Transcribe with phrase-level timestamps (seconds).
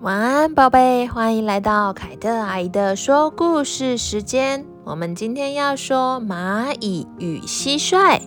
[0.00, 4.66] 晚安，宝贝，欢迎来到凯特阿姨的说故事时间。
[4.84, 8.20] 我们今天要说蚂蚁与蟋蟀。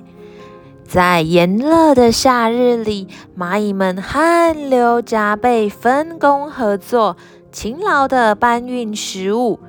[0.86, 7.18] 在炎热的夏日里，蚂蚁们汗流浃背，分工合作，
[7.52, 9.60] 勤劳地搬运食物。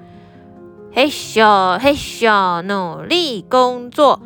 [0.92, 4.20] 嘿咻嘿咻，努力工作。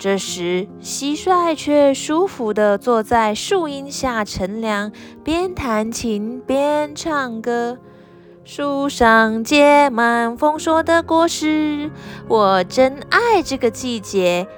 [0.00, 4.90] 这时，蟋蟀却舒服地坐在树荫下乘凉，
[5.22, 7.76] 边弹琴边唱歌。
[8.42, 11.90] 树上结满丰硕的果实，
[12.28, 14.48] 我真爱这个季节。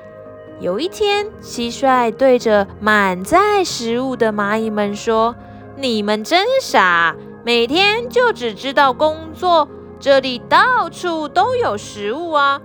[0.61, 5.35] 有一天，蟋蟀对着满载食物的蚂蚁们说
[5.77, 12.63] ：“你们真傻，每天就只知道工作，这里到处都有食物啊！”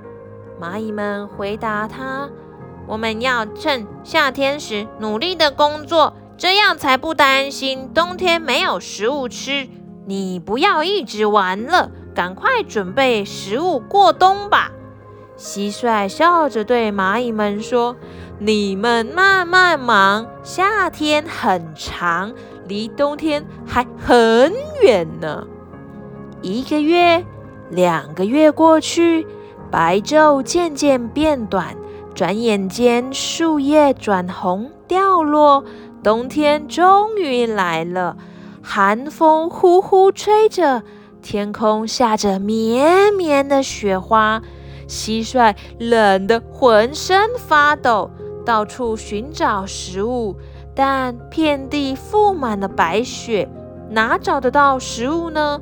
[0.61, 2.29] 蚂蚁们回答他。
[2.87, 9.67] 我们要趁夏天时努力的工作，这样才不担心冬天没有食物吃。
[10.05, 14.71] 你不要一直玩了，赶快准备食物过冬吧。
[15.37, 17.95] 蟋蟀笑着对蚂蚁们说
[18.39, 22.33] ：“你们慢慢忙，夏天很长，
[22.67, 24.51] 离冬天还很
[24.81, 25.45] 远呢。”
[26.41, 27.25] 一个月、
[27.69, 29.27] 两个月过去，
[29.69, 31.75] 白昼渐渐变短。
[32.17, 35.63] 转眼间，树叶转红掉落，
[36.03, 38.17] 冬天终于来了。
[38.63, 40.81] 寒风呼呼吹着，
[41.21, 44.41] 天空下着绵绵的雪花。
[44.87, 48.09] 蟋蟀冷得浑身发抖，
[48.43, 50.35] 到处寻找食物，
[50.73, 53.47] 但遍地覆满了白雪，
[53.91, 55.61] 哪找得到食物呢？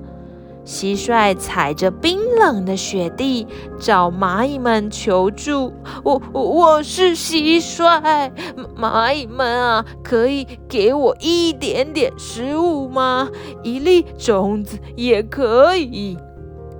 [0.65, 3.47] 蟋蟀踩着冰冷的雪地，
[3.79, 5.71] 找蚂蚁们求助。
[6.03, 8.31] 我我我是蟋蟀，
[8.75, 13.29] 蚂蚁们啊，可以给我一点点食物吗？
[13.61, 16.17] 一粒种子也可以。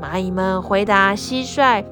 [0.02, 1.86] 蚂蚁们回答蟋蟀：“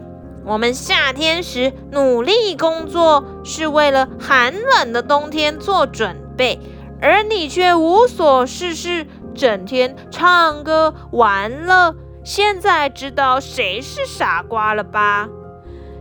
[0.45, 6.59] 我们夏天时努力工作，是为了寒冷的冬天做准备，
[6.99, 15.27] 而你却无所事事。”整天唱歌玩乐，现在知道谁是傻瓜了吧？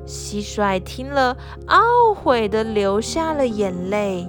[0.06, 1.37] 蟋蟀听了，
[1.69, 4.28] 懊悔地流下了眼泪。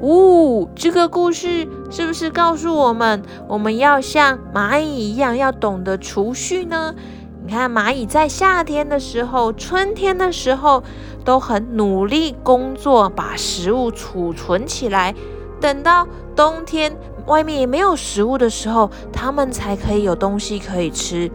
[0.00, 6.94] 呜、这个故事是不是告诉我们，我们要像蚂蚁一样，要懂得储蓄呢？
[7.44, 10.82] 你看，蚂蚁在夏天的时候、春天的时候，
[11.24, 15.14] 都很努力工作，把食物储存起来，
[15.60, 16.96] 等到冬天。
[17.26, 21.30] 外面没有食物的时候，它们才可以有东西可以吃。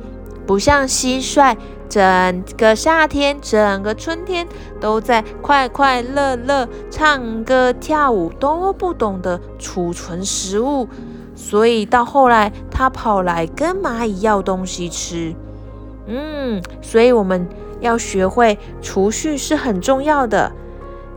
[0.45, 1.55] 不像蟋蟀，
[1.89, 4.47] 整个夏天、整个春天
[4.79, 10.87] 都在快快乐乐唱歌跳舞，都不懂得储存食物，
[11.35, 15.35] 所以到后来，它跑来跟蚂蚁要东西吃。
[16.05, 17.45] 嗯，所以我们
[17.81, 20.49] 要学会储蓄是很重要的。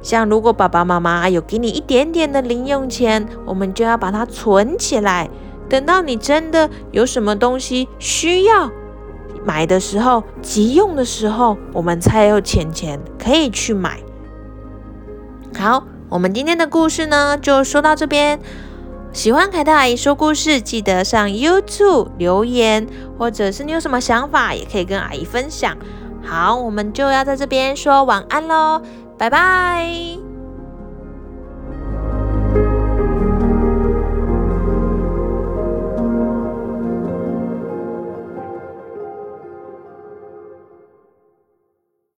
[0.03, 5.29] 像如果爸爸妈妈有给你一点点的零用钱，我们就要把它存起来。
[5.69, 8.71] 等到你真的有什么东西需要
[9.45, 14.01] 买的时候，急用的时候，我们才有钱钱可以去买。
[15.57, 18.41] 好，我们今天的故事呢，就说到这边。
[19.13, 22.87] 喜欢凯特阿姨说故事，记得上 YouTube 留言，
[23.19, 25.77] 或者是你有什么想法，也可以跟阿姨分享。
[26.23, 28.81] 好，我们就要在这边说晚安喽。
[29.21, 30.20] 拜拜。